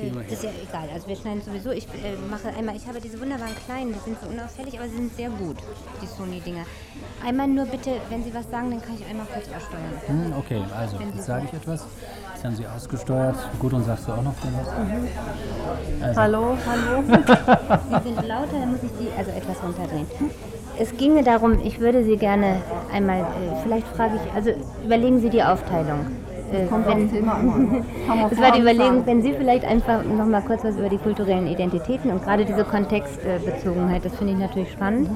Äh, 0.00 0.12
das 0.28 0.32
ist 0.32 0.42
ja 0.44 0.50
egal. 0.62 0.88
Also 0.92 1.08
wir 1.08 1.16
schneiden 1.16 1.42
sowieso. 1.42 1.70
Ich 1.70 1.86
äh, 1.86 2.16
mache 2.30 2.48
einmal, 2.48 2.76
ich 2.76 2.86
habe 2.86 3.00
diese 3.00 3.20
wunderbaren 3.20 3.54
kleinen, 3.66 3.92
die 3.92 3.98
sind 4.00 4.20
so 4.20 4.28
unauffällig, 4.28 4.78
aber 4.78 4.88
sie 4.88 4.96
sind 4.96 5.14
sehr 5.16 5.30
gut, 5.30 5.56
die 6.02 6.06
Sony-Dinger. 6.06 6.64
Einmal 7.24 7.48
nur 7.48 7.66
bitte, 7.66 7.92
wenn 8.08 8.24
Sie 8.24 8.32
was 8.34 8.50
sagen, 8.50 8.70
dann 8.70 8.82
kann 8.82 8.94
ich 8.98 9.06
einmal 9.06 9.26
kurz 9.26 9.46
aussteuern. 9.54 9.92
Hm, 10.06 10.32
okay, 10.38 10.62
also 10.76 10.96
jetzt 10.98 11.26
sage 11.26 11.46
ich 11.46 11.52
etwas. 11.52 11.84
Jetzt 12.34 12.44
haben 12.44 12.56
Sie 12.56 12.66
ausgesteuert. 12.66 13.36
Gut, 13.58 13.72
und 13.72 13.84
sagst 13.84 14.08
du 14.08 14.12
auch 14.12 14.22
noch 14.22 14.34
was? 14.42 14.68
Mhm. 14.78 15.08
Also. 16.02 16.20
Hallo, 16.20 16.56
hallo. 16.66 17.02
Sie 18.02 18.14
sind 18.14 18.28
lauter, 18.28 18.52
dann 18.52 18.72
muss 18.72 18.82
ich 18.82 18.92
die 18.98 19.08
also 19.18 19.30
etwas 19.30 19.62
runterdrehen. 19.62 20.06
Es 20.78 20.96
ginge 20.96 21.22
darum, 21.22 21.60
ich 21.60 21.78
würde 21.78 22.04
Sie 22.04 22.16
gerne 22.16 22.62
einmal, 22.90 23.20
äh, 23.20 23.62
vielleicht 23.62 23.86
frage 23.88 24.14
ich, 24.16 24.32
also 24.32 24.50
überlegen 24.82 25.20
Sie 25.20 25.28
die 25.28 25.42
Aufteilung. 25.42 26.06
Äh, 26.52 26.66
Kommt 26.66 26.86
wenn, 26.86 27.10
Thema 27.10 27.38
Es 28.30 28.40
war 28.40 28.52
die 28.52 28.60
Überlegung, 28.60 29.06
wenn 29.06 29.22
Sie 29.22 29.32
vielleicht 29.32 29.64
einfach 29.64 30.02
noch 30.04 30.26
mal 30.26 30.42
kurz 30.42 30.64
was 30.64 30.76
über 30.76 30.88
die 30.88 30.98
kulturellen 30.98 31.46
Identitäten 31.46 32.10
und 32.10 32.24
gerade 32.24 32.44
diese 32.44 32.64
Kontextbezogenheit, 32.64 34.04
das 34.04 34.16
finde 34.16 34.32
ich 34.32 34.38
natürlich 34.38 34.72
spannend. 34.72 35.08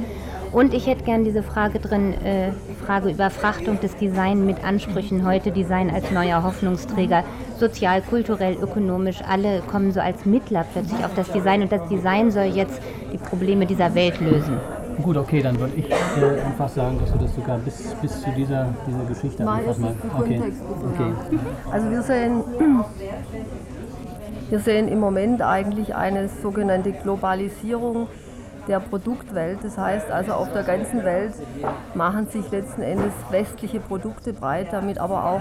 Und 0.53 0.73
ich 0.73 0.87
hätte 0.87 1.03
gerne 1.03 1.25
diese 1.25 1.43
Frage 1.43 1.81
drin, 1.81 2.15
äh, 2.23 2.53
Frage 2.87 3.11
Überfrachtung 3.11 3.81
des 3.81 3.97
Design 3.97 4.47
mit 4.47 4.63
Ansprüchen. 4.65 5.27
Heute, 5.27 5.51
Design 5.51 5.91
als 5.91 6.13
neuer 6.13 6.45
Hoffnungsträger, 6.45 7.25
sozial, 7.59 8.03
kulturell, 8.03 8.57
ökonomisch, 8.63 9.19
alle 9.29 9.63
kommen 9.63 9.91
so 9.91 9.99
als 9.99 10.25
Mittler 10.25 10.65
plötzlich 10.73 11.05
auf 11.05 11.15
das 11.15 11.33
Design. 11.33 11.63
Und 11.63 11.73
das 11.73 11.89
Design 11.89 12.31
soll 12.31 12.45
jetzt 12.45 12.81
die 13.13 13.19
Probleme 13.19 13.67
dieser 13.67 13.97
Welt 13.97 14.21
lösen. 14.21 14.61
Gut, 15.03 15.17
okay, 15.17 15.43
dann 15.43 15.59
würde 15.59 15.75
ich 15.77 15.91
äh, 15.91 16.41
einfach 16.41 16.69
sagen, 16.69 16.99
dass 17.01 17.13
du 17.13 17.19
das 17.19 17.35
sogar 17.35 17.59
bis, 17.59 17.95
bis 18.01 18.23
zu 18.23 18.31
dieser, 18.33 18.69
dieser 18.87 19.05
Geschichte 19.05 19.45
mal 19.45 19.59
einfach 19.59 19.79
mal. 19.79 19.95
Okay. 20.19 20.43
okay. 20.93 21.13
Also 21.71 21.91
wir 21.91 22.03
sehen, 22.03 22.45
wir 24.51 24.59
sehen 24.61 24.89
im 24.89 25.01
Moment 25.01 25.43
eigentlich 25.43 25.95
eine 25.95 26.29
sogenannte 26.29 26.93
Globalisierung 26.93 28.09
der 28.69 28.81
Produktwelt. 28.81 29.59
Das 29.63 29.77
heißt 29.77 30.11
also, 30.11 30.33
auf 30.33 30.53
der 30.53 30.63
ganzen 30.63 31.05
Welt 31.05 31.35
machen 31.95 32.29
sich 32.29 32.51
letzten 32.51 32.83
Endes 32.83 33.13
westliche 33.31 33.81
Produkte 33.81 34.33
breit, 34.33 34.69
damit 34.73 34.99
aber 34.99 35.25
auch 35.25 35.41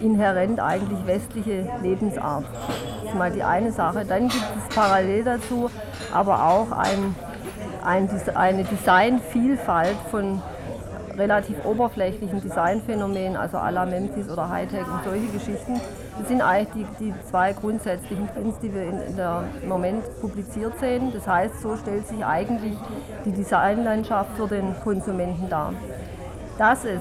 inhärent 0.00 0.60
eigentlich 0.60 1.06
westliche 1.06 1.66
Lebensart. 1.82 2.44
Das 3.02 3.10
ist 3.10 3.18
mal 3.18 3.30
die 3.30 3.42
eine 3.42 3.72
Sache. 3.72 4.04
Dann 4.04 4.28
gibt 4.28 4.44
es 4.68 4.74
parallel 4.74 5.24
dazu 5.24 5.70
aber 6.12 6.44
auch 6.44 6.72
ein, 6.72 7.14
eine 7.82 8.64
Designvielfalt 8.64 9.96
von 10.10 10.42
relativ 11.16 11.64
oberflächlichen 11.64 12.40
Designphänomenen, 12.40 13.36
also 13.36 13.58
à 13.58 13.70
la 13.70 13.84
Memphis 13.84 14.30
oder 14.30 14.48
Hightech 14.48 14.86
und 14.86 15.04
solche 15.04 15.26
Geschichten. 15.26 15.80
Das 16.18 16.28
sind 16.28 16.42
eigentlich 16.42 16.86
die, 16.98 17.04
die 17.04 17.14
zwei 17.30 17.52
grundsätzlichen 17.52 18.28
Trends, 18.32 18.58
die 18.60 18.74
wir 18.74 18.82
in, 18.82 19.00
in 19.00 19.16
der, 19.16 19.44
im 19.62 19.68
Moment 19.68 20.02
publiziert 20.20 20.78
sehen. 20.78 21.12
Das 21.12 21.26
heißt, 21.26 21.60
so 21.60 21.76
stellt 21.76 22.06
sich 22.06 22.24
eigentlich 22.24 22.76
die 23.24 23.32
Designlandschaft 23.32 24.30
für 24.36 24.48
den 24.48 24.74
Konsumenten 24.82 25.48
dar. 25.48 25.72
Dass 26.58 26.84
es 26.84 27.00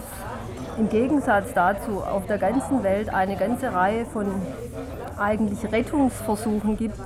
im 0.78 0.90
Gegensatz 0.90 1.54
dazu 1.54 2.02
auf 2.02 2.26
der 2.28 2.38
ganzen 2.38 2.84
Welt 2.84 3.14
eine 3.14 3.36
ganze 3.36 3.74
Reihe 3.74 4.06
von 4.06 4.28
eigentlich 5.18 5.70
Rettungsversuchen 5.70 6.78
gibt, 6.78 6.98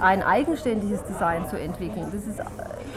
ein 0.00 0.22
eigenständiges 0.22 1.04
Design 1.04 1.48
zu 1.48 1.58
entwickeln. 1.58 2.06
Das 2.12 2.24
ist 2.24 2.40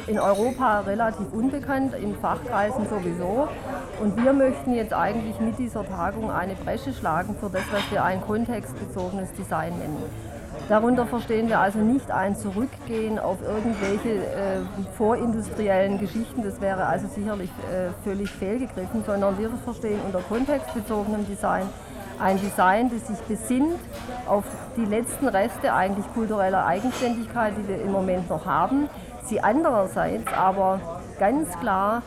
in 0.09 0.19
Europa 0.19 0.79
relativ 0.81 1.31
unbekannt, 1.31 1.93
in 1.93 2.15
Fachkreisen 2.15 2.87
sowieso. 2.89 3.47
Und 4.01 4.17
wir 4.21 4.33
möchten 4.33 4.73
jetzt 4.73 4.93
eigentlich 4.93 5.39
mit 5.39 5.59
dieser 5.59 5.85
Tagung 5.85 6.31
eine 6.31 6.55
Bresche 6.55 6.93
schlagen 6.93 7.35
für 7.39 7.49
das, 7.49 7.61
was 7.71 7.91
wir 7.91 8.03
ein 8.03 8.21
kontextbezogenes 8.21 9.31
Design 9.33 9.77
nennen. 9.77 10.03
Darunter 10.67 11.05
verstehen 11.05 11.47
wir 11.47 11.59
also 11.59 11.79
nicht 11.79 12.11
ein 12.11 12.35
Zurückgehen 12.35 13.17
auf 13.17 13.37
irgendwelche 13.41 14.25
äh, 14.25 14.57
vorindustriellen 14.97 15.99
Geschichten, 15.99 16.43
das 16.43 16.59
wäre 16.59 16.85
also 16.85 17.07
sicherlich 17.07 17.49
äh, 17.71 17.89
völlig 18.03 18.29
fehlgegriffen, 18.29 19.03
sondern 19.05 19.37
wir 19.37 19.49
verstehen 19.63 19.99
unter 20.05 20.19
kontextbezogenem 20.19 21.25
Design 21.27 21.63
ein 22.19 22.39
Design, 22.39 22.91
das 22.91 23.07
sich 23.07 23.19
besinnt 23.25 23.79
auf 24.27 24.43
die 24.75 24.85
letzten 24.85 25.27
Reste 25.27 25.73
eigentlich 25.73 26.05
kultureller 26.13 26.65
Eigenständigkeit, 26.65 27.53
die 27.57 27.67
wir 27.67 27.81
im 27.81 27.91
Moment 27.91 28.29
noch 28.29 28.45
haben, 28.45 28.89
sie 29.29 29.41
andererseits 29.41 30.31
aber 30.33 30.81
ganz 31.19 31.57
klar 31.59 32.01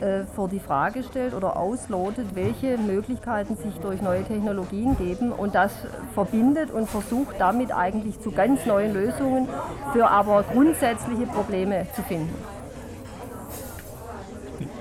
äh, 0.00 0.24
vor 0.34 0.48
die 0.48 0.58
Frage 0.58 1.02
stellt 1.04 1.34
oder 1.34 1.56
auslotet, 1.56 2.34
welche 2.34 2.76
Möglichkeiten 2.78 3.56
sich 3.56 3.74
durch 3.76 4.02
neue 4.02 4.24
Technologien 4.24 4.96
geben 4.98 5.32
und 5.32 5.54
das 5.54 5.72
verbindet 6.14 6.70
und 6.70 6.88
versucht 6.88 7.36
damit 7.38 7.72
eigentlich 7.72 8.20
zu 8.20 8.32
ganz 8.32 8.66
neuen 8.66 8.92
Lösungen 8.92 9.48
für 9.92 10.08
aber 10.08 10.42
grundsätzliche 10.42 11.26
Probleme 11.26 11.86
zu 11.94 12.02
finden. 12.02 12.53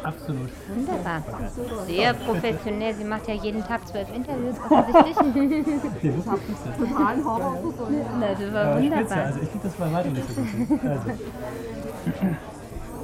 Absolut. 0.03 0.49
Wunderbar. 0.75 1.23
Sehr 1.87 2.13
professionell. 2.13 2.93
Sie 2.93 3.03
macht 3.03 3.27
ja 3.27 3.35
jeden 3.35 3.63
Tag 3.63 3.87
zwölf 3.87 4.07
Interviews 4.13 4.55
offensichtlich. 4.69 5.65
Total 6.77 7.23
Horror. 7.23 7.57
Na, 8.19 8.27
das 8.33 8.53
war 8.53 8.81
wunderbar. 8.81 9.17
Also 9.25 9.39
ich 9.41 9.49
finde 9.49 9.67
das 9.67 9.73
bei 9.73 9.93
weitem 9.93 10.13
nicht 10.13 10.27
so 10.29 10.41
gut. 10.41 10.79
Also. 10.83 11.11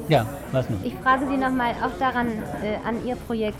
Ja, 0.10 0.26
was 0.52 0.70
nun? 0.70 0.80
Ich 0.84 0.96
frage 0.96 1.28
Sie 1.28 1.38
nochmal 1.38 1.74
auch 1.84 1.98
daran, 2.00 2.28
äh, 2.28 2.78
an 2.88 3.06
Ihr 3.06 3.16
Projekt 3.16 3.60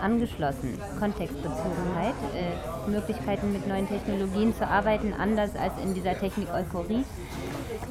angeschlossen, 0.00 0.78
Kontextbezogenheit, 0.98 2.14
äh, 2.34 2.90
Möglichkeiten 2.90 3.52
mit 3.52 3.66
neuen 3.66 3.88
Technologien 3.88 4.54
zu 4.54 4.66
arbeiten, 4.66 5.12
anders 5.12 5.50
als 5.56 5.72
in 5.82 5.92
dieser 5.94 6.18
Technik-Euphorie. 6.18 7.04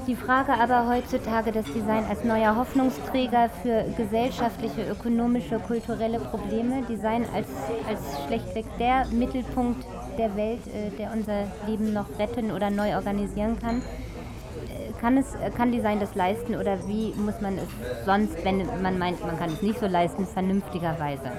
Die 0.07 0.15
Frage 0.15 0.53
aber 0.53 0.87
heutzutage, 0.87 1.51
das 1.51 1.65
Design 1.65 2.03
als 2.09 2.23
neuer 2.23 2.55
Hoffnungsträger 2.55 3.49
für 3.61 3.85
gesellschaftliche, 3.95 4.89
ökonomische, 4.89 5.59
kulturelle 5.59 6.19
Probleme, 6.19 6.83
Design 6.87 7.25
als, 7.33 7.47
als 7.87 7.99
schlechtweg 8.25 8.65
der 8.79 9.05
Mittelpunkt 9.11 9.85
der 10.17 10.35
Welt, 10.35 10.61
äh, 10.67 10.89
der 10.97 11.11
unser 11.13 11.43
Leben 11.67 11.93
noch 11.93 12.07
retten 12.17 12.51
oder 12.51 12.69
neu 12.69 12.95
organisieren 12.95 13.57
kann. 13.59 13.77
Äh, 13.77 14.99
kann, 14.99 15.17
es, 15.17 15.37
kann 15.55 15.71
Design 15.71 15.99
das 15.99 16.15
leisten 16.15 16.55
oder 16.55 16.77
wie 16.87 17.13
muss 17.15 17.39
man 17.41 17.57
es 17.57 18.05
sonst, 18.05 18.43
wenn 18.43 18.65
man 18.81 18.97
meint, 18.97 19.25
man 19.25 19.37
kann 19.37 19.49
es 19.51 19.61
nicht 19.61 19.79
so 19.79 19.87
leisten, 19.87 20.25
vernünftigerweise 20.25 21.31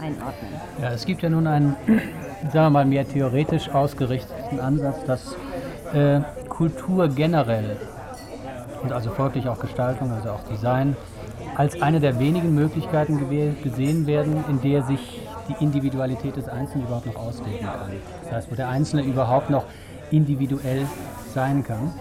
einordnen? 0.00 0.52
Ja, 0.80 0.92
es 0.92 1.04
gibt 1.04 1.22
ja 1.22 1.30
nun 1.30 1.46
einen, 1.46 1.76
sagen 1.86 2.66
wir 2.66 2.70
mal, 2.70 2.84
mehr 2.84 3.06
theoretisch 3.06 3.68
ausgerichteten 3.68 4.60
Ansatz, 4.60 5.04
dass 5.04 5.36
äh, 5.94 6.20
Kultur 6.48 7.08
generell 7.08 7.76
und 8.82 8.92
also 8.92 9.10
folglich 9.10 9.48
auch 9.48 9.58
Gestaltung, 9.58 10.12
also 10.12 10.30
auch 10.30 10.44
Design, 10.44 10.96
als 11.56 11.80
eine 11.82 12.00
der 12.00 12.18
wenigen 12.18 12.54
Möglichkeiten 12.54 13.18
gesehen 13.62 14.06
werden, 14.06 14.44
in 14.48 14.60
der 14.60 14.82
sich 14.82 15.22
die 15.48 15.64
Individualität 15.64 16.36
des 16.36 16.48
Einzelnen 16.48 16.86
überhaupt 16.86 17.06
noch 17.06 17.16
ausleben 17.16 17.66
kann. 17.66 17.92
Das 18.24 18.32
heißt, 18.32 18.50
wo 18.50 18.54
der 18.54 18.68
Einzelne 18.68 19.02
überhaupt 19.02 19.50
noch 19.50 19.64
individuell 20.10 20.86
sein 21.34 21.64
kann. 21.64 21.92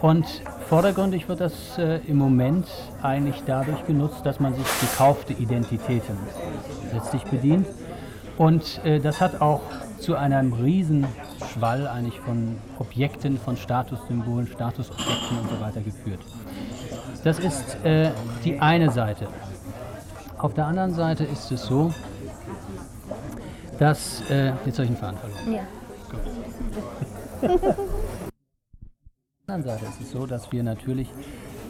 Und 0.00 0.26
vordergründig 0.68 1.28
wird 1.28 1.40
das 1.40 1.78
äh, 1.78 2.00
im 2.08 2.16
Moment 2.16 2.66
eigentlich 3.02 3.42
dadurch 3.46 3.86
genutzt, 3.86 4.24
dass 4.24 4.40
man 4.40 4.54
sich 4.54 4.66
gekaufte 4.80 5.32
Identitäten 5.32 6.16
letztlich 6.92 7.22
bedient. 7.24 7.66
Und 8.38 8.80
äh, 8.84 8.98
das 8.98 9.20
hat 9.20 9.40
auch 9.40 9.60
zu 9.98 10.16
einem 10.16 10.52
Riesenschwall 10.52 11.86
eigentlich 11.86 12.18
von 12.20 12.56
Objekten, 12.78 13.38
von 13.38 13.56
Statussymbolen, 13.56 14.46
Statusobjekten 14.46 15.38
und 15.38 15.50
so 15.50 15.60
weiter 15.60 15.80
geführt. 15.80 16.20
Das 17.24 17.38
ist 17.38 17.76
äh, 17.84 18.10
die 18.44 18.58
eine 18.58 18.90
Seite. 18.90 19.28
Auf 20.38 20.54
der 20.54 20.66
anderen 20.66 20.92
Seite 20.94 21.24
ist 21.24 21.52
es 21.52 21.62
so, 21.62 21.92
dass. 23.78 24.22
Äh, 24.28 24.52
jetzt 24.64 24.78
habe 24.78 24.84
ich 24.84 24.90
einen 24.90 24.96
Faden 24.96 25.18
verloren. 25.18 25.52
Ja. 25.52 25.62
Auf 27.42 27.60
der 29.46 29.54
anderen 29.54 29.78
Seite 29.78 29.84
ist 29.86 30.00
es 30.00 30.10
so, 30.10 30.26
dass 30.26 30.50
wir 30.50 30.62
natürlich 30.62 31.08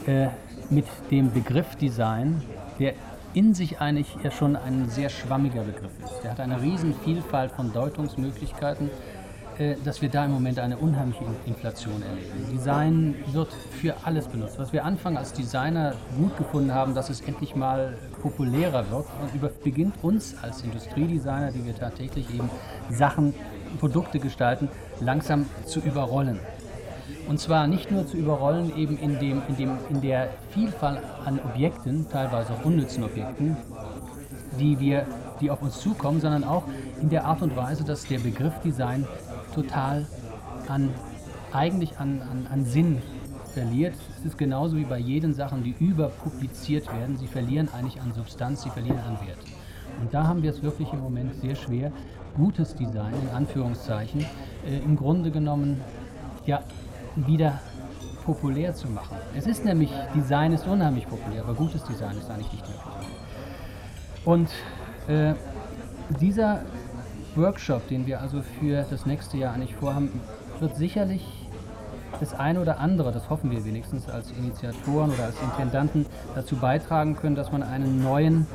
äh, 0.07 0.29
mit 0.71 0.87
dem 1.11 1.31
Begriff 1.33 1.77
Design, 1.77 2.43
der 2.79 2.95
in 3.35 3.55
sich 3.55 3.81
eigentlich 3.81 4.09
ja 4.23 4.31
schon 4.31 4.57
ein 4.57 4.89
sehr 4.89 5.09
schwammiger 5.09 5.63
Begriff 5.63 5.93
ist. 6.05 6.23
Der 6.23 6.33
hat 6.33 6.41
eine 6.41 6.61
riesen 6.61 6.95
Vielfalt 7.05 7.53
von 7.53 7.73
Deutungsmöglichkeiten, 7.73 8.91
äh, 9.59 9.77
dass 9.85 10.03
wir 10.03 10.09
da 10.09 10.25
im 10.25 10.33
Moment 10.33 10.59
eine 10.59 10.77
unheimliche 10.77 11.25
Inflation 11.47 12.03
erleben. 12.03 12.53
Design 12.53 13.15
wird 13.33 13.53
für 13.53 13.95
alles 14.05 14.27
benutzt. 14.27 14.59
Was 14.59 14.73
wir 14.73 14.85
anfangen 14.85 15.17
als 15.17 15.33
Designer 15.33 15.95
gut 16.17 16.37
gefunden 16.37 16.73
haben, 16.73 16.95
dass 16.95 17.11
es 17.11 17.21
endlich 17.23 17.55
mal 17.55 17.97
populärer 18.21 18.91
wird 18.91 19.07
und 19.21 19.63
beginnt 19.63 19.95
uns 20.03 20.37
als 20.43 20.63
Industriedesigner, 20.63 21.53
die 21.53 21.65
wir 21.65 21.75
tagtäglich 21.75 22.33
eben 22.35 22.51
Sachen, 22.91 23.35
Produkte 23.81 24.19
gestalten, 24.19 24.69
langsam 25.01 25.47
zu 25.67 25.81
überrollen. 25.81 26.39
Und 27.29 27.41
zwar 27.41 27.67
nicht 27.67 27.91
nur 27.91 28.07
zu 28.07 28.17
überrollen 28.17 28.77
eben 28.77 28.99
in, 28.99 29.19
dem, 29.19 29.43
in, 29.49 29.57
dem, 29.57 29.79
in 29.89 30.01
der 30.01 30.31
Vielfalt 30.51 31.01
an 31.25 31.41
Objekten, 31.41 32.09
teilweise 32.09 32.53
auch 32.53 32.65
unnützen 32.65 33.05
Objekten, 33.05 33.57
die, 34.59 34.79
wir, 34.81 35.07
die 35.41 35.51
auf 35.51 35.63
uns 35.63 35.81
zukommen, 35.81 36.21
sondern 36.21 36.45
auch 36.45 36.65
in 37.01 37.09
der 37.09 37.25
Art 37.25 37.43
und 37.43 37.57
Weise, 37.57 37.85
dass 37.85 38.05
der 38.07 38.19
Begriff 38.19 38.59
Design 38.65 39.07
total 39.55 40.07
an 40.69 40.91
eigentlich 41.53 41.99
an, 41.99 42.23
an, 42.23 42.47
an 42.51 42.65
Sinn 42.65 43.03
verliert. 43.53 43.95
Es 44.19 44.25
ist 44.25 44.39
genauso 44.39 44.77
wie 44.77 44.85
bei 44.85 44.99
jeden 44.99 45.35
Sachen, 45.35 45.63
die 45.63 45.75
überpubliziert 45.79 46.87
werden. 46.87 47.17
Sie 47.17 47.27
verlieren 47.27 47.69
eigentlich 47.73 48.01
an 48.01 48.13
Substanz, 48.15 48.63
sie 48.63 48.71
verlieren 48.71 49.01
an 49.01 49.19
Wert. 49.27 49.39
Und 50.01 50.13
da 50.15 50.27
haben 50.27 50.43
wir 50.43 50.51
es 50.51 50.63
wirklich 50.63 50.91
im 50.93 51.01
Moment 51.01 51.35
sehr 51.37 51.55
schwer, 51.55 51.93
gutes 52.35 52.75
Design 52.75 53.13
in 53.23 53.37
Anführungszeichen 53.37 54.25
äh, 54.67 54.79
im 54.79 54.97
Grunde 54.97 55.31
genommen 55.31 55.81
ja 56.47 56.63
wieder 57.17 57.61
populär 58.25 58.75
zu 58.75 58.89
machen. 58.89 59.17
Es 59.37 59.47
ist 59.47 59.65
nämlich, 59.65 59.91
Design 60.15 60.53
ist 60.53 60.67
unheimlich 60.67 61.09
populär, 61.09 61.43
aber 61.43 61.55
gutes 61.55 61.83
Design 61.85 62.17
ist 62.17 62.31
eigentlich 62.31 62.53
nicht 62.53 62.67
möglich. 62.67 63.09
Und 64.25 64.49
äh, 65.09 65.35
dieser 66.21 66.61
Workshop, 67.35 67.89
den 67.89 68.07
wir 68.07 68.21
also 68.21 68.43
für 68.43 68.85
das 68.89 69.07
nächste 69.07 69.37
Jahr 69.39 69.55
eigentlich 69.55 69.75
vorhaben, 69.75 70.21
wird 70.61 70.77
sicherlich 70.77 71.43
das 72.21 72.35
eine 72.35 72.61
oder 72.61 72.79
andere, 72.79 73.11
das 73.11 73.29
hoffen 73.31 73.51
wir 73.51 73.65
wenigstens 73.65 74.09
als 74.09 74.31
Initiatoren 74.33 75.11
oder 75.11 75.25
als 75.25 75.41
Intendanten, 75.43 76.07
dazu 76.35 76.57
beitragen 76.57 77.17
können, 77.17 77.35
dass 77.35 77.51
man 77.51 77.63
einen 77.63 78.03
neuen 78.03 78.47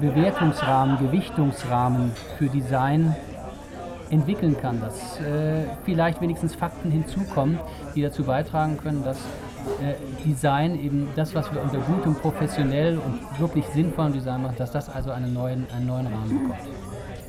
Bewertungsrahmen, 0.00 0.98
Gewichtungsrahmen 0.98 2.12
für 2.38 2.48
Design 2.48 3.14
entwickeln 4.12 4.56
kann, 4.60 4.80
dass 4.80 5.18
äh, 5.20 5.64
vielleicht 5.84 6.20
wenigstens 6.20 6.54
Fakten 6.54 6.90
hinzukommen, 6.90 7.58
die 7.96 8.02
dazu 8.02 8.24
beitragen 8.24 8.76
können, 8.76 9.02
dass 9.02 9.18
äh, 9.80 9.94
Design 10.24 10.78
eben 10.78 11.08
das, 11.16 11.34
was 11.34 11.52
wir 11.52 11.62
unter 11.62 11.78
gutem, 11.78 12.14
professionell 12.14 12.98
und 12.98 13.40
wirklich 13.40 13.64
sinnvollem 13.66 14.12
Design 14.12 14.42
machen, 14.42 14.56
dass 14.58 14.70
das 14.70 14.88
also 14.88 15.10
einen 15.10 15.32
neuen, 15.32 15.66
einen 15.74 15.86
neuen 15.86 16.06
Rahmen 16.06 16.28
bekommt. 16.28 16.60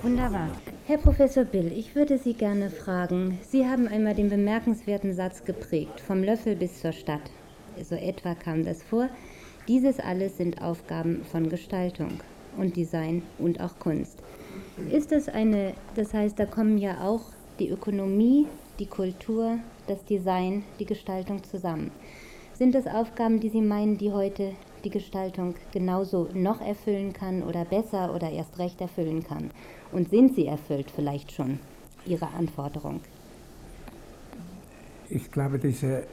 Wunderbar. 0.02 0.50
Herr 0.86 0.98
Professor 0.98 1.46
Bill, 1.46 1.72
ich 1.72 1.96
würde 1.96 2.18
Sie 2.18 2.34
gerne 2.34 2.70
fragen, 2.70 3.40
Sie 3.42 3.66
haben 3.66 3.88
einmal 3.88 4.16
den 4.16 4.30
bemerkenswerten 4.30 5.14
Satz 5.14 5.46
geprägt, 5.46 6.02
vom 6.02 6.22
Löffel 6.22 6.58
bis 6.58 6.82
zur 6.82 6.92
Stadt. 6.92 7.32
So 7.82 7.96
etwa 7.96 8.36
kam 8.36 8.66
das 8.66 8.84
vor. 8.84 9.08
Dieses 9.68 10.02
alles 10.02 10.38
sind 10.38 10.62
Aufgaben 10.62 11.24
von 11.32 11.48
Gestaltung 11.48 12.20
und 12.58 12.76
Design 12.76 13.24
und 13.40 13.62
auch 13.62 13.80
Kunst. 13.80 14.20
Ist 14.92 15.12
das 15.12 15.30
eine, 15.30 15.74
das 15.96 16.14
heißt, 16.14 16.40
da 16.40 16.46
kommen 16.46 16.78
ja 16.78 17.02
auch 17.02 17.22
die 17.60 17.70
Ökonomie, 17.70 18.48
die 18.80 18.88
Kultur, 18.88 19.60
das 19.88 20.04
Design, 20.06 20.64
die 20.80 20.86
Gestaltung 20.86 21.44
zusammen. 21.44 21.92
Sind 22.54 22.74
das 22.74 22.88
Aufgaben, 22.88 23.40
die 23.40 23.50
Sie 23.50 23.62
meinen, 23.62 23.98
die 23.98 24.12
heute 24.12 24.54
die 24.84 24.90
Gestaltung 24.90 25.56
genauso 25.72 26.28
noch 26.34 26.60
erfüllen 26.60 27.14
kann 27.14 27.44
oder 27.44 27.66
besser 27.66 28.16
oder 28.16 28.32
erst 28.32 28.58
recht 28.58 28.82
erfüllen 28.82 29.24
kann? 29.24 29.52
Und 29.92 30.10
sind 30.10 30.36
sie 30.36 30.48
erfüllt 30.48 30.90
vielleicht 30.90 31.32
schon, 31.32 31.60
Ihre 32.06 32.28
Anforderung? 32.28 33.02
Ich 35.10 35.32
glaube, 35.32 35.60
diese 35.60 36.04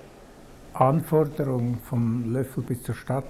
Anforderung 0.74 1.78
vom 1.82 2.32
Löffel 2.32 2.62
bis 2.62 2.82
zur 2.82 2.94
Stadt 2.94 3.24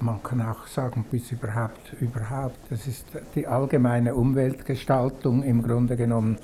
man 0.00 0.22
kann 0.22 0.40
auch 0.42 0.66
sagen, 0.66 1.04
bis 1.10 1.32
überhaupt, 1.32 1.94
überhaupt. 2.00 2.58
Das 2.70 2.86
ist 2.86 3.06
die 3.34 3.46
allgemeine 3.46 4.14
Umweltgestaltung 4.14 5.42
im 5.42 5.62
Grunde 5.62 5.96
genommen, 5.96 6.38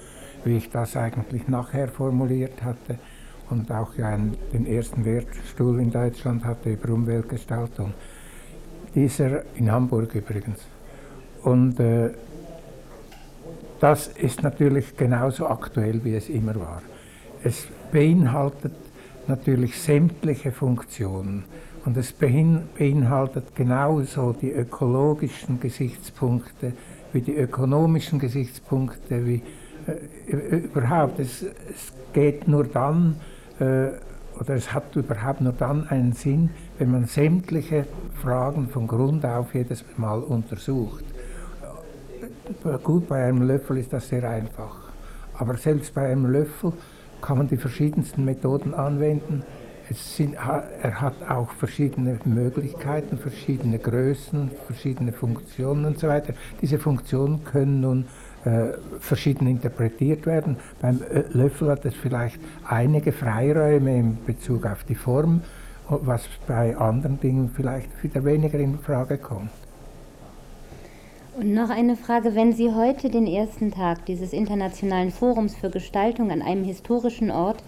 wie 0.45 0.57
ich 0.57 0.71
das 0.71 0.97
eigentlich 0.97 1.49
nachher 1.49 1.89
formuliert 1.89 2.63
hatte 2.63 2.99
und 3.51 3.71
auch 3.73 3.95
ja 3.97 4.17
den 4.53 4.67
ersten 4.67 5.05
Wertstuhl 5.05 5.81
in 5.81 5.91
Deutschland 5.91 6.45
hatte 6.45 6.71
über 6.71 6.93
Umweltgestaltung. 6.93 7.95
Dieser 8.95 9.43
in 9.57 9.71
Hamburg 9.71 10.15
übrigens. 10.15 10.61
Und 11.43 11.79
äh, 11.81 12.11
das 13.81 14.09
ist 14.09 14.43
natürlich 14.43 14.97
genauso 14.97 15.49
aktuell, 15.49 16.05
wie 16.05 16.15
es 16.15 16.29
immer 16.29 16.57
war. 16.57 16.83
Es 17.45 17.69
beinhaltet 17.93 18.73
natürlich 19.29 19.81
sämtliche 19.81 20.51
Funktionen. 20.51 21.45
Und 21.85 21.97
es 21.97 22.13
beinhaltet 22.13 23.55
genauso 23.55 24.33
die 24.33 24.53
ökologischen 24.53 25.61
Gesichtspunkte 25.61 26.73
wie 27.13 27.21
die 27.21 27.37
ökonomischen 27.37 28.19
Gesichtspunkte, 28.19 29.25
wie 29.27 29.43
äh, 29.87 30.57
überhaupt. 30.57 31.19
Es, 31.19 31.43
es, 31.43 31.93
geht 32.15 32.49
nur 32.49 32.65
dann, 32.65 33.17
äh, 33.61 33.89
oder 34.41 34.55
es 34.55 34.73
hat 34.73 34.97
überhaupt 34.97 35.43
nur 35.43 35.53
dann 35.53 35.87
einen 35.89 36.13
Sinn, 36.15 36.51
wenn 36.79 36.91
man 36.91 37.05
sämtliche 37.05 37.85
Fragen 38.23 38.69
von 38.69 38.87
Grund 38.87 39.27
auf 39.27 39.55
jedes 39.55 39.85
Mal 39.99 40.21
untersucht. 40.21 41.05
Äh, 42.65 42.79
gut, 42.83 43.09
bei 43.09 43.25
einem 43.25 43.43
Löffel 43.43 43.77
ist 43.79 43.93
das 43.93 44.09
sehr 44.09 44.29
einfach. 44.29 44.91
Aber 45.35 45.57
selbst 45.57 45.95
bei 45.95 46.11
einem 46.11 46.27
Löffel 46.27 46.73
kann 47.21 47.39
man 47.39 47.49
die 47.49 47.57
verschiedensten 47.57 48.25
Methoden 48.25 48.75
anwenden 48.75 49.43
sind, 49.95 50.35
er 50.35 51.01
hat 51.01 51.15
auch 51.29 51.51
verschiedene 51.53 52.19
Möglichkeiten, 52.25 53.19
verschiedene 53.19 53.79
Größen, 53.79 54.51
verschiedene 54.67 55.13
Funktionen 55.13 55.85
und 55.85 55.99
so 55.99 56.09
weiter. 56.09 56.35
Diese 56.61 56.79
Funktionen 56.79 57.45
können 57.45 57.81
nun 57.81 58.05
äh, 58.45 58.73
verschieden 59.01 59.47
interpretiert 59.47 60.27
werden. 60.27 60.57
Beim 60.81 61.01
Löffel 61.33 61.71
hat 61.71 61.85
es 61.85 61.95
vielleicht 61.95 62.39
einige 62.67 63.13
Freiräume 63.13 63.99
in 63.99 64.25
Bezug 64.25 64.67
auf 64.67 64.85
die 64.85 64.95
Form, 64.95 65.43
was 65.89 66.29
bei 66.47 66.77
anderen 66.77 67.19
Dingen 67.21 67.51
vielleicht 67.55 68.03
wieder 68.03 68.25
weniger 68.25 68.59
in 68.59 68.79
Frage 68.79 69.19
kommt. 69.19 69.51
Und 71.37 71.55
noch 71.55 71.71
eine 71.71 71.97
Frage, 71.97 72.35
wenn 72.35 72.53
Sie 72.53 72.75
heute 72.75 73.11
den 73.11 73.27
ersten 73.27 73.71
Tag 73.71 74.05
dieses 74.07 74.33
internationalen 74.33 75.13
Forums 75.13 75.55
für 75.55 75.71
Gestaltung 75.71 76.33
an 76.33 76.43
einem 76.43 76.65
historischen 76.65 77.31
Ort 77.31 77.63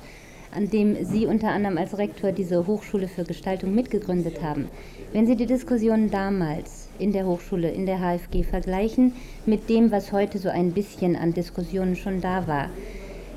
an 0.52 0.68
dem 0.70 1.04
Sie 1.04 1.26
unter 1.26 1.48
anderem 1.48 1.78
als 1.78 1.98
Rektor 1.98 2.32
diese 2.32 2.66
Hochschule 2.66 3.08
für 3.08 3.24
Gestaltung 3.24 3.74
mitgegründet 3.74 4.42
haben. 4.42 4.68
Wenn 5.12 5.26
Sie 5.26 5.36
die 5.36 5.46
Diskussionen 5.46 6.10
damals 6.10 6.88
in 6.98 7.12
der 7.12 7.26
Hochschule, 7.26 7.70
in 7.70 7.86
der 7.86 7.98
HFG 7.98 8.42
vergleichen 8.42 9.12
mit 9.46 9.68
dem, 9.68 9.90
was 9.90 10.12
heute 10.12 10.38
so 10.38 10.48
ein 10.48 10.72
bisschen 10.72 11.16
an 11.16 11.32
Diskussionen 11.32 11.96
schon 11.96 12.20
da 12.20 12.46
war, 12.46 12.68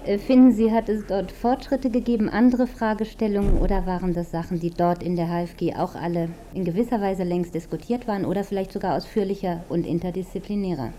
äh, 0.05 0.17
finden 0.17 0.51
Sie, 0.51 0.71
hat 0.71 0.89
es 0.89 1.05
dort 1.07 1.31
Fortschritte 1.31 1.89
gegeben, 1.89 2.29
andere 2.29 2.67
Fragestellungen 2.67 3.57
oder 3.59 3.85
waren 3.85 4.13
das 4.13 4.31
Sachen, 4.31 4.59
die 4.59 4.71
dort 4.71 5.01
in 5.01 5.15
der 5.15 5.29
HFG 5.29 5.75
auch 5.75 5.95
alle 5.95 6.29
in 6.53 6.65
gewisser 6.65 6.99
Weise 6.99 7.23
längst 7.23 7.55
diskutiert 7.55 8.07
waren 8.07 8.25
oder 8.25 8.43
vielleicht 8.43 8.73
sogar 8.73 8.97
ausführlicher 8.97 9.63
und 9.69 9.85
interdisziplinärer? 9.85 10.91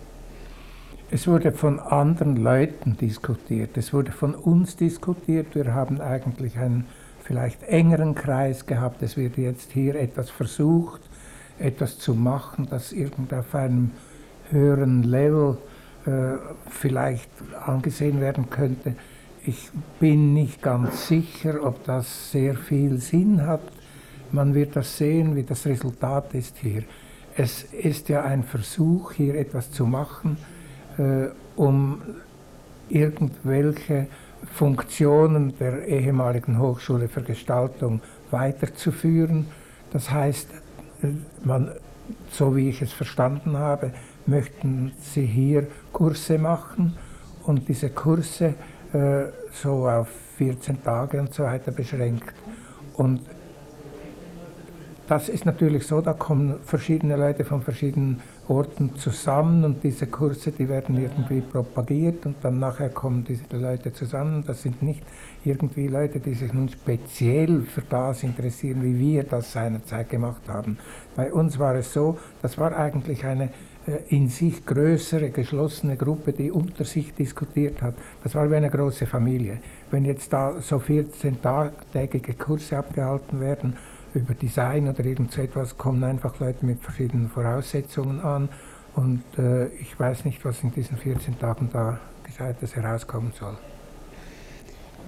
Es 1.14 1.28
wurde 1.28 1.52
von 1.52 1.78
anderen 1.78 2.34
Leuten 2.34 2.96
diskutiert, 2.96 3.76
es 3.76 3.92
wurde 3.92 4.10
von 4.10 4.34
uns 4.34 4.74
diskutiert. 4.74 5.54
Wir 5.54 5.72
haben 5.72 6.00
eigentlich 6.00 6.58
einen 6.58 6.86
vielleicht 7.22 7.62
engeren 7.62 8.16
Kreis 8.16 8.66
gehabt. 8.66 9.00
Es 9.00 9.16
wird 9.16 9.36
jetzt 9.36 9.70
hier 9.70 9.94
etwas 9.94 10.28
versucht, 10.30 11.00
etwas 11.60 12.00
zu 12.00 12.14
machen, 12.14 12.66
das 12.68 12.90
irgendwie 12.90 13.36
auf 13.36 13.54
einem 13.54 13.92
höheren 14.50 15.04
Level 15.04 15.56
äh, 16.04 16.32
vielleicht 16.68 17.30
angesehen 17.64 18.20
werden 18.20 18.50
könnte. 18.50 18.96
Ich 19.46 19.70
bin 20.00 20.34
nicht 20.34 20.62
ganz 20.62 21.06
sicher, 21.06 21.62
ob 21.62 21.84
das 21.84 22.32
sehr 22.32 22.56
viel 22.56 22.98
Sinn 22.98 23.46
hat. 23.46 23.62
Man 24.32 24.52
wird 24.52 24.74
das 24.74 24.98
sehen, 24.98 25.36
wie 25.36 25.44
das 25.44 25.64
Resultat 25.64 26.34
ist 26.34 26.56
hier. 26.56 26.82
Es 27.36 27.62
ist 27.62 28.08
ja 28.08 28.24
ein 28.24 28.42
Versuch, 28.42 29.12
hier 29.12 29.36
etwas 29.36 29.70
zu 29.70 29.86
machen 29.86 30.38
um 31.56 32.02
irgendwelche 32.88 34.06
Funktionen 34.52 35.56
der 35.58 35.86
ehemaligen 35.86 36.58
Hochschule 36.58 37.08
für 37.08 37.22
Gestaltung 37.22 38.00
weiterzuführen. 38.30 39.46
Das 39.92 40.10
heißt, 40.10 40.48
äh, 41.02 41.08
man, 41.44 41.70
so 42.30 42.54
wie 42.54 42.68
ich 42.68 42.82
es 42.82 42.92
verstanden 42.92 43.56
habe, 43.56 43.92
möchten 44.26 44.92
Sie 45.00 45.26
hier 45.26 45.66
Kurse 45.92 46.38
machen 46.38 46.96
und 47.44 47.68
diese 47.68 47.90
Kurse 47.90 48.54
äh, 48.92 49.24
so 49.52 49.88
auf 49.88 50.08
14 50.36 50.82
Tage 50.82 51.20
und 51.20 51.32
so 51.32 51.44
weiter 51.44 51.72
beschränkt. 51.72 52.34
Und 52.94 53.20
das 55.06 55.28
ist 55.28 55.44
natürlich 55.44 55.86
so, 55.86 56.00
da 56.00 56.14
kommen 56.14 56.56
verschiedene 56.64 57.16
Leute 57.16 57.44
von 57.44 57.62
verschiedenen 57.62 58.20
Orten 58.48 58.94
zusammen 58.96 59.64
und 59.64 59.82
diese 59.82 60.06
Kurse, 60.06 60.52
die 60.52 60.68
werden 60.68 60.96
irgendwie 61.00 61.40
propagiert 61.40 62.26
und 62.26 62.36
dann 62.42 62.58
nachher 62.58 62.90
kommen 62.90 63.24
diese 63.24 63.44
Leute 63.56 63.92
zusammen. 63.92 64.44
Das 64.46 64.62
sind 64.62 64.82
nicht 64.82 65.02
irgendwie 65.44 65.88
Leute, 65.88 66.20
die 66.20 66.34
sich 66.34 66.52
nun 66.52 66.68
speziell 66.68 67.62
für 67.62 67.82
das 67.82 68.22
interessieren, 68.22 68.82
wie 68.82 68.98
wir 68.98 69.24
das 69.24 69.52
seinerzeit 69.52 70.10
gemacht 70.10 70.42
haben. 70.48 70.78
Bei 71.16 71.32
uns 71.32 71.58
war 71.58 71.74
es 71.74 71.92
so, 71.92 72.18
das 72.42 72.58
war 72.58 72.76
eigentlich 72.76 73.24
eine 73.24 73.50
äh, 73.86 73.98
in 74.08 74.28
sich 74.28 74.64
größere, 74.64 75.30
geschlossene 75.30 75.96
Gruppe, 75.96 76.32
die 76.32 76.50
unter 76.50 76.84
sich 76.84 77.12
diskutiert 77.14 77.82
hat. 77.82 77.94
Das 78.22 78.34
war 78.34 78.50
wie 78.50 78.56
eine 78.56 78.70
große 78.70 79.06
Familie. 79.06 79.58
Wenn 79.90 80.04
jetzt 80.04 80.32
da 80.32 80.60
so 80.60 80.76
14-tägige 80.76 82.34
Kurse 82.38 82.78
abgehalten 82.78 83.40
werden, 83.40 83.76
über 84.14 84.34
Design 84.34 84.88
oder 84.88 85.04
irgend 85.04 85.32
so 85.32 85.42
etwas 85.42 85.76
kommen 85.76 86.04
einfach 86.04 86.38
Leute 86.40 86.64
mit 86.64 86.80
verschiedenen 86.80 87.28
Voraussetzungen 87.28 88.20
an. 88.20 88.48
Und 88.94 89.24
äh, 89.38 89.66
ich 89.74 89.98
weiß 89.98 90.24
nicht, 90.24 90.44
was 90.44 90.62
in 90.62 90.72
diesen 90.72 90.96
14 90.96 91.38
Tagen 91.38 91.68
da 91.72 91.98
Gescheites 92.22 92.76
herauskommen 92.76 93.32
soll. 93.38 93.56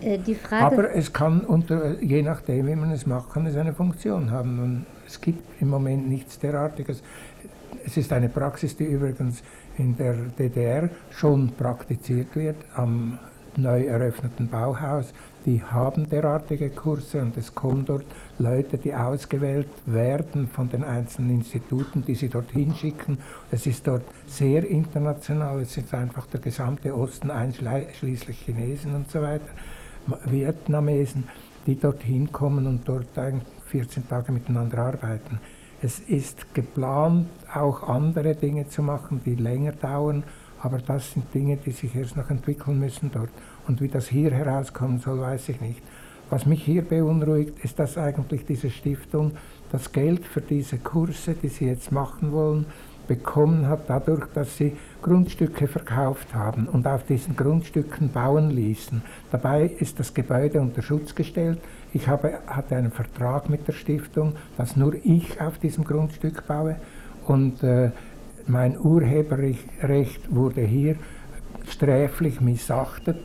Äh, 0.01 0.19
Aber 0.51 0.95
es 0.95 1.13
kann, 1.13 1.41
unter, 1.41 2.01
je 2.03 2.23
nachdem, 2.23 2.67
wie 2.67 2.75
man 2.75 2.91
es 2.91 3.07
macht, 3.07 3.33
kann 3.33 3.47
es 3.47 3.57
eine 3.57 3.73
Funktion 3.73 4.31
haben. 4.31 4.59
Und 4.59 4.87
es 5.07 5.21
gibt 5.21 5.61
im 5.61 5.69
Moment 5.69 6.09
nichts 6.09 6.39
derartiges. 6.39 7.03
Es 7.85 7.97
ist 7.97 8.13
eine 8.13 8.29
Praxis, 8.29 8.77
die 8.77 8.85
übrigens 8.85 9.43
in 9.79 9.97
der 9.97 10.15
DDR 10.39 10.91
schon 11.11 11.53
praktiziert 11.53 12.35
wird, 12.35 12.57
am 12.75 13.19
neu 13.59 13.85
eröffneten 13.85 14.49
Bauhaus. 14.49 15.13
Die 15.45 15.63
haben 15.63 16.09
derartige 16.09 16.71
Kurse 16.71 17.21
und 17.23 17.37
es 17.37 17.55
kommen 17.55 17.85
dort 17.85 18.05
Leute, 18.39 18.79
die 18.79 18.95
ausgewählt 18.95 19.69
werden 19.87 20.49
von 20.49 20.69
den 20.69 20.83
einzelnen 20.83 21.31
Instituten, 21.31 22.05
die 22.05 22.15
sie 22.15 22.29
dorthin 22.29 22.75
schicken. 22.75 23.19
Es 23.51 23.67
ist 23.67 23.87
dort 23.87 24.03
sehr 24.27 24.69
international, 24.69 25.61
es 25.61 25.77
ist 25.77 25.95
einfach 25.95 26.27
der 26.27 26.41
gesamte 26.41 26.95
Osten, 26.95 27.31
einschließlich 27.31 28.39
Chinesen 28.41 28.95
und 28.95 29.11
so 29.11 29.23
weiter, 29.23 29.47
Vietnamesen, 30.25 31.25
die 31.67 31.79
dorthin 31.79 32.33
kommen 32.33 32.67
und 32.67 32.89
dort 32.89 33.09
14 33.67 34.09
Tage 34.09 34.33
miteinander 34.33 34.79
arbeiten. 34.79 35.41
Es 35.83 36.01
ist 36.01 36.55
geplant, 36.55 37.29
auch 37.53 37.83
andere 37.83 38.35
Dinge 38.35 38.69
zu 38.69 38.83
machen, 38.83 39.21
die 39.25 39.35
länger 39.35 39.73
dauern, 39.73 40.25
aber 40.63 40.79
das 40.79 41.13
sind 41.13 41.33
Dinge, 41.35 41.57
die 41.57 41.73
sich 41.73 41.95
erst 41.95 42.17
noch 42.17 42.31
entwickeln 42.31 42.79
müssen 42.79 43.11
dort. 43.13 43.31
Und 43.67 43.81
wie 43.81 43.89
das 43.89 44.09
hier 44.09 44.31
herauskommen 44.31 44.99
soll, 44.99 45.21
weiß 45.21 45.49
ich 45.51 45.61
nicht. 45.61 45.83
Was 46.29 46.47
mich 46.47 46.65
hier 46.65 46.83
beunruhigt, 46.83 47.65
ist, 47.65 47.79
dass 47.79 47.97
eigentlich 47.97 48.45
diese 48.47 48.71
Stiftung 48.71 49.33
das 49.71 49.93
Geld 49.93 50.25
für 50.25 50.41
diese 50.41 50.79
Kurse, 50.79 51.35
die 51.35 51.49
sie 51.49 51.67
jetzt 51.67 51.93
machen 51.93 52.33
wollen, 52.33 52.67
bekommen 53.07 53.69
hat, 53.69 53.83
dadurch, 53.89 54.27
dass 54.35 54.57
sie 54.57 54.77
Grundstücke 55.03 55.69
verkauft 55.69 56.35
haben 56.35 56.67
und 56.67 56.87
auf 56.87 57.05
diesen 57.05 57.37
Grundstücken 57.37 58.11
bauen 58.11 58.51
ließen. 58.51 59.03
Dabei 59.31 59.67
ist 59.67 60.01
das 60.01 60.13
Gebäude 60.13 60.61
unter 60.61 60.83
Schutz 60.83 61.15
gestellt. 61.15 61.61
Ich 61.93 62.09
habe, 62.09 62.41
hatte 62.47 62.77
einen 62.77 62.91
Vertrag 62.91 63.49
mit 63.49 63.69
der 63.69 63.73
Stiftung, 63.73 64.35
dass 64.57 64.77
nur 64.77 64.95
ich 65.05 65.41
auf 65.41 65.59
diesem 65.59 65.85
Grundstück 65.85 66.47
baue 66.47 66.77
und 67.27 67.63
äh, 67.63 67.91
mein 68.47 68.79
Urheberrecht 68.79 70.35
wurde 70.35 70.63
hier 70.63 70.97
sträflich 71.69 72.41
missachtet, 72.41 73.19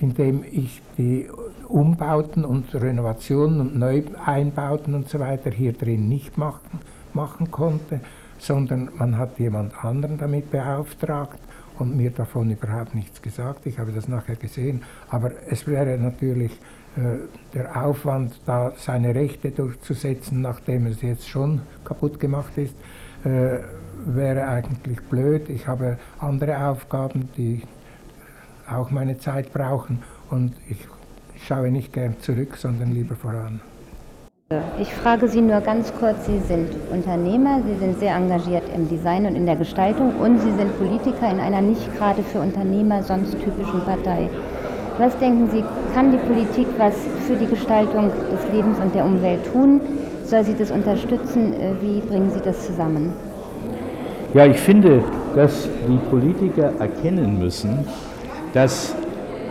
indem 0.00 0.44
ich 0.50 0.82
die 0.98 1.28
Umbauten 1.68 2.44
und 2.44 2.74
Renovationen 2.74 3.60
und 3.60 3.78
Neueinbauten 3.78 4.94
und 4.94 5.08
so 5.08 5.18
weiter 5.18 5.50
hier 5.50 5.72
drin 5.72 6.08
nicht 6.08 6.36
machen, 6.36 6.80
machen 7.12 7.50
konnte 7.50 8.00
sondern 8.44 8.90
man 8.96 9.16
hat 9.18 9.38
jemand 9.38 9.84
anderen 9.84 10.18
damit 10.18 10.50
beauftragt 10.50 11.38
und 11.78 11.96
mir 11.96 12.10
davon 12.10 12.50
überhaupt 12.50 12.94
nichts 12.94 13.20
gesagt. 13.20 13.66
Ich 13.66 13.78
habe 13.78 13.92
das 13.92 14.06
nachher 14.06 14.36
gesehen, 14.36 14.82
aber 15.08 15.32
es 15.48 15.66
wäre 15.66 15.98
natürlich 15.98 16.52
äh, 16.96 17.26
der 17.52 17.84
Aufwand, 17.84 18.40
da 18.46 18.72
seine 18.76 19.14
Rechte 19.14 19.50
durchzusetzen, 19.50 20.40
nachdem 20.40 20.86
es 20.86 21.02
jetzt 21.02 21.28
schon 21.28 21.62
kaputt 21.84 22.20
gemacht 22.20 22.56
ist, 22.56 22.74
äh, 23.24 23.58
wäre 24.06 24.46
eigentlich 24.48 25.00
blöd. 25.02 25.48
Ich 25.48 25.66
habe 25.66 25.98
andere 26.18 26.66
Aufgaben, 26.68 27.28
die 27.36 27.62
auch 28.70 28.90
meine 28.90 29.18
Zeit 29.18 29.52
brauchen 29.52 30.02
und 30.30 30.54
ich 30.68 30.86
schaue 31.46 31.70
nicht 31.70 31.92
gern 31.92 32.18
zurück, 32.20 32.56
sondern 32.56 32.92
lieber 32.92 33.14
voran. 33.14 33.60
Ich 34.78 34.92
frage 34.92 35.26
Sie 35.26 35.40
nur 35.40 35.60
ganz 35.60 35.92
kurz, 35.98 36.26
Sie 36.26 36.38
sind 36.38 36.68
Unternehmer, 36.90 37.62
Sie 37.66 37.76
sind 37.78 37.98
sehr 37.98 38.14
engagiert 38.14 38.64
im 38.74 38.88
Design 38.88 39.26
und 39.26 39.34
in 39.34 39.46
der 39.46 39.56
Gestaltung 39.56 40.14
und 40.16 40.40
Sie 40.40 40.52
sind 40.52 40.78
Politiker 40.78 41.30
in 41.30 41.40
einer 41.40 41.60
nicht 41.60 41.96
gerade 41.96 42.22
für 42.22 42.40
Unternehmer 42.40 43.02
sonst 43.02 43.32
typischen 43.32 43.80
Partei. 43.84 44.28
Was 44.98 45.18
denken 45.18 45.50
Sie, 45.50 45.64
kann 45.94 46.12
die 46.12 46.18
Politik 46.18 46.68
was 46.78 46.94
für 47.26 47.36
die 47.36 47.46
Gestaltung 47.46 48.12
des 48.30 48.52
Lebens 48.52 48.78
und 48.78 48.94
der 48.94 49.04
Umwelt 49.04 49.44
tun? 49.52 49.80
Soll 50.24 50.44
sie 50.44 50.54
das 50.54 50.70
unterstützen? 50.70 51.52
Äh, 51.54 51.74
wie 51.80 52.00
bringen 52.00 52.30
Sie 52.30 52.40
das 52.40 52.66
zusammen? 52.66 53.12
Ja, 54.34 54.46
ich 54.46 54.56
finde, 54.56 55.04
dass 55.36 55.68
die 55.88 55.96
Politiker 56.10 56.72
erkennen 56.80 57.38
müssen, 57.38 57.86
dass 58.52 58.92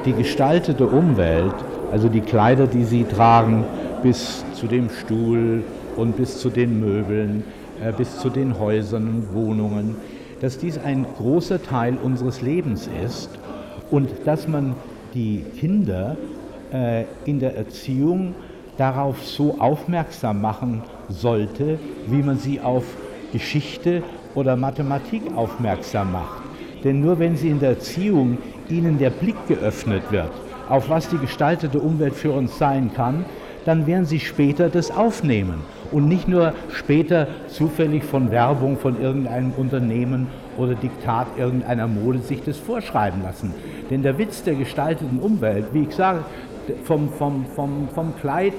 die 0.04 0.12
gestaltete 0.12 0.86
Umwelt, 0.86 1.54
also 1.90 2.10
die 2.10 2.20
Kleider, 2.20 2.68
die 2.68 2.84
sie 2.84 3.06
tragen, 3.06 3.64
bis 4.02 4.44
zu 4.54 4.68
dem 4.68 4.90
Stuhl 4.90 5.64
und 5.96 6.18
bis 6.18 6.38
zu 6.40 6.50
den 6.50 6.82
Möbeln, 6.82 7.46
äh, 7.82 7.94
bis 7.94 8.20
zu 8.20 8.30
den 8.30 8.60
Häusern 8.60 9.08
und 9.08 9.34
Wohnungen, 9.34 9.96
dass 10.42 10.58
dies 10.58 10.78
ein 10.78 11.06
großer 11.18 11.64
Teil 11.64 11.96
unseres 12.04 12.42
Lebens 12.42 12.90
ist 13.06 13.30
und 13.90 14.10
dass 14.26 14.50
man 14.50 14.76
die 15.14 15.46
Kinder 15.62 16.18
äh, 16.74 17.06
in 17.24 17.40
der 17.40 17.56
Erziehung 17.56 18.36
darauf 18.76 19.24
so 19.26 19.56
aufmerksam 19.60 20.42
machen 20.42 20.82
sollte, 21.08 21.80
wie 22.08 22.22
man 22.22 22.38
sie 22.38 22.60
auf 22.60 22.84
Geschichte 23.32 24.04
oder 24.36 24.56
Mathematik 24.56 25.24
aufmerksam 25.36 26.12
macht. 26.12 26.42
Denn 26.84 27.02
nur 27.02 27.20
wenn 27.20 27.38
sie 27.38 27.50
in 27.50 27.60
der 27.60 27.70
Erziehung 27.70 28.38
ihnen 28.70 28.98
der 28.98 29.10
Blick 29.10 29.36
geöffnet 29.48 30.04
wird, 30.10 30.32
auf 30.70 30.90
was 30.90 31.10
die 31.10 31.18
gestaltete 31.18 31.80
Umwelt 31.80 32.16
für 32.16 32.32
uns 32.32 32.58
sein 32.58 32.92
kann, 32.94 33.26
dann 33.66 33.88
werden 33.88 34.06
sie 34.06 34.20
später 34.20 34.70
das 34.70 34.92
aufnehmen 34.92 35.62
und 35.92 36.08
nicht 36.08 36.28
nur 36.28 36.54
später 36.72 37.28
zufällig 37.48 38.04
von 38.04 38.32
Werbung 38.32 38.78
von 38.78 39.02
irgendeinem 39.02 39.54
Unternehmen 39.56 40.28
oder 40.58 40.76
Diktat 40.76 41.28
irgendeiner 41.38 41.88
Mode 41.88 42.20
sich 42.20 42.44
das 42.44 42.58
vorschreiben 42.58 43.22
lassen. 43.24 43.54
Denn 43.90 44.04
der 44.04 44.18
Witz 44.18 44.44
der 44.44 44.56
gestalteten 44.56 45.20
Umwelt, 45.20 45.68
wie 45.72 45.84
ich 45.84 45.96
sage, 45.96 46.20
vom, 46.84 47.10
vom, 47.10 47.46
vom, 47.56 47.88
vom 47.94 48.14
Kleid 48.20 48.54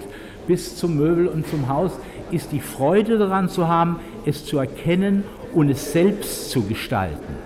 bis 0.46 0.76
zum 0.76 0.96
Möbel 0.96 1.26
und 1.26 1.46
zum 1.46 1.68
Haus, 1.68 1.92
ist 2.34 2.52
die 2.52 2.60
Freude 2.60 3.16
daran 3.18 3.48
zu 3.48 3.68
haben, 3.68 4.00
es 4.26 4.44
zu 4.44 4.58
erkennen 4.58 5.24
und 5.52 5.68
es 5.70 5.92
selbst 5.92 6.50
zu 6.50 6.62
gestalten. 6.62 7.36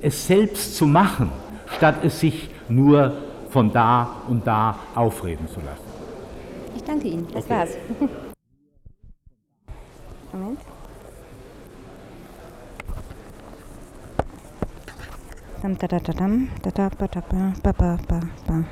Es 0.00 0.26
selbst 0.26 0.76
zu 0.76 0.86
machen, 0.86 1.30
statt 1.76 1.96
es 2.04 2.20
sich 2.20 2.48
nur 2.68 3.12
von 3.50 3.72
da 3.72 4.08
und 4.28 4.46
da 4.46 4.78
aufreden 4.94 5.48
zu 5.48 5.60
lassen. 5.60 5.82
Ich 6.76 6.84
danke 6.84 7.08
Ihnen. 7.08 7.26
Das 7.32 7.44
okay. 7.44 7.54
war's. 7.54 7.70
Moment. 10.32 10.60
Dam, 15.62 15.76
da, 15.76 15.88
da, 15.88 15.98
da, 15.98 16.12
dam, 16.12 16.48
da, 16.62 16.70
da, 16.70 16.88
ba, 16.88 17.08
da, 17.08 17.20
ba, 17.20 17.52
ba, 17.62 17.72
ba, 17.72 17.98
ba, 18.06 18.20
ba. 18.46 18.64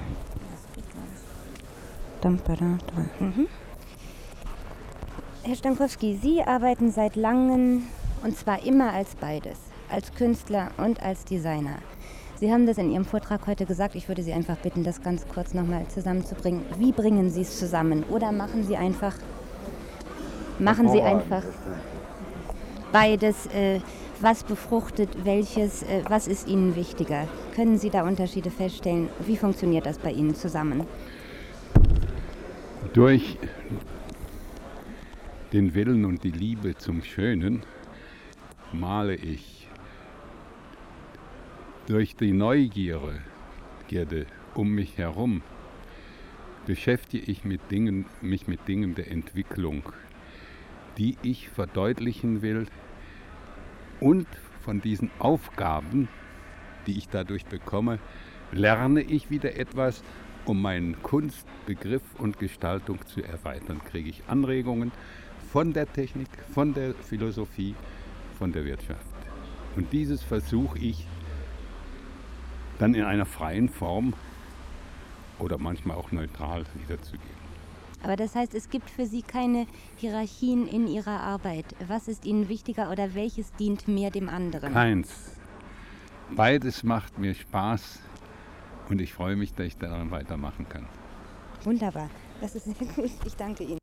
Dam, 2.21 2.39
ba, 2.47 2.55
da, 2.55 2.79
da. 2.87 3.25
Mhm. 3.25 3.49
Herr 5.47 5.55
Stankowski, 5.55 6.19
Sie 6.21 6.43
arbeiten 6.43 6.91
seit 6.91 7.15
langem 7.15 7.85
und 8.25 8.37
zwar 8.37 8.67
immer 8.67 8.93
als 8.93 9.15
beides, 9.15 9.57
als 9.89 10.13
Künstler 10.13 10.73
und 10.77 11.01
als 11.01 11.25
Designer. 11.25 11.77
Sie 12.35 12.53
haben 12.53 12.67
das 12.67 12.79
in 12.79 12.91
Ihrem 12.91 13.05
Vortrag 13.05 13.47
heute 13.47 13.65
gesagt. 13.65 13.95
Ich 13.95 14.09
würde 14.09 14.25
Sie 14.25 14.33
einfach 14.33 14.57
bitten, 14.57 14.83
das 14.83 15.05
ganz 15.05 15.25
kurz 15.29 15.55
nochmal 15.55 15.87
zusammenzubringen. 15.87 16.63
Wie 16.79 16.91
bringen 16.91 17.31
Sie 17.31 17.43
es 17.43 17.61
zusammen? 17.61 18.03
Oder 18.11 18.33
machen 18.33 18.65
Sie 18.65 18.77
einfach, 18.77 19.15
machen 20.59 20.89
Sie 20.89 21.01
einfach 21.01 21.45
beides? 22.91 23.47
Äh, 23.55 23.79
was 24.21 24.43
befruchtet 24.43 25.25
welches? 25.25 25.85
Äh, 25.85 26.03
was 26.09 26.27
ist 26.27 26.49
Ihnen 26.49 26.75
wichtiger? 26.75 27.29
Können 27.55 27.79
Sie 27.79 27.91
da 27.91 28.03
Unterschiede 28.03 28.51
feststellen? 28.51 29.11
Wie 29.25 29.37
funktioniert 29.37 29.87
das 29.87 29.99
bei 29.99 30.11
Ihnen 30.11 30.35
zusammen? 30.35 30.89
Durch 32.95 33.39
den 35.53 35.75
Willen 35.75 36.05
und 36.05 36.25
die 36.25 36.31
Liebe 36.31 36.77
zum 36.77 37.03
Schönen 37.03 37.63
male 38.73 39.15
ich 39.15 39.69
durch 41.87 42.17
die 42.17 42.33
Neugierde 42.33 44.27
um 44.55 44.71
mich 44.71 44.99
herum 44.99 45.43
beschäftige 46.67 47.31
ich 47.31 47.45
mit 47.45 47.71
Dingen, 47.71 48.07
mich 48.21 48.49
mit 48.49 48.67
Dingen 48.67 48.97
der 48.97 49.11
Entwicklung, 49.11 49.85
die 50.99 51.17
ich 51.23 51.49
verdeutlichen 51.49 52.43
will 52.43 52.67
und 54.01 54.27
von 54.63 54.81
diesen 54.81 55.13
Aufgaben, 55.21 56.09
die 56.89 56.99
ich 56.99 57.09
dadurch 57.09 57.47
bekomme, 57.47 58.01
lerne 58.51 59.01
ich 59.01 59.31
wieder 59.31 59.57
etwas, 59.57 60.03
um 60.45 60.61
meinen 60.61 61.01
Kunstbegriff 61.03 62.03
und 62.19 62.41
Gestaltung 62.41 63.05
zu 63.07 63.23
erweitern. 63.23 63.81
Kriege 63.85 64.11
ich 64.11 64.25
Anregungen 64.27 64.91
von 65.57 65.73
der 65.73 65.91
Technik, 65.91 66.29
von 66.53 66.75
der 66.75 66.93
Philosophie, 66.93 67.75
von 68.39 68.53
der 68.53 68.67
Wirtschaft. 68.67 69.07
Und 69.75 69.91
dieses 69.91 70.23
versuche 70.23 70.79
ich 70.79 71.07
dann 72.79 72.93
in 72.93 73.05
einer 73.05 73.25
freien 73.25 73.71
Form 73.71 74.13
oder 75.39 75.57
manchmal 75.57 75.97
auch 75.97 76.13
neutral 76.13 76.65
wiederzugeben. 76.75 77.41
Aber 78.03 78.17
das 78.17 78.35
heißt, 78.35 78.55
es 78.55 78.69
gibt 78.69 78.91
für 78.91 79.07
Sie 79.07 79.23
keine 79.23 79.67
Hierarchien 79.97 80.69
in 80.69 80.87
Ihrer 80.89 81.21
Arbeit. 81.21 81.65
Was 81.89 82.07
ist 82.07 82.27
Ihnen 82.27 82.51
wichtiger 82.51 82.91
oder 82.91 83.15
welches 83.15 83.51
dient 83.55 83.89
mehr 83.89 84.11
dem 84.11 84.29
anderen? 84.29 84.75
Keins. 84.75 85.39
Beides 86.33 86.83
macht 86.83 87.19
mir 87.19 87.33
Spaß 87.33 88.01
und 88.91 89.01
ich 89.01 89.15
freue 89.15 89.37
mich, 89.37 89.55
dass 89.55 89.69
ich 89.69 89.79
daran 89.79 90.11
weitermachen 90.11 90.69
kann. 90.69 90.85
Wunderbar. 91.65 92.11
Das 92.43 92.55
ist 92.57 92.65
sehr 92.67 92.89
gut. 92.89 93.11
Ich 93.25 93.37
danke 93.37 93.65
Ihnen. 93.65 93.79